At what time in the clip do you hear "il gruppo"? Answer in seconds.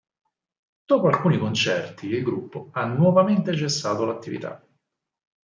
2.07-2.69